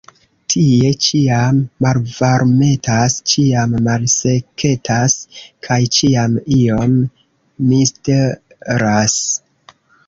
Tie 0.51 0.87
ĉiam 1.07 1.59
malvarmetas, 1.85 3.17
ĉiam 3.33 3.77
malseketas, 3.89 5.17
kaj 5.69 5.81
ĉiam 5.99 6.43
iom 6.61 6.99
misteras. 7.71 9.19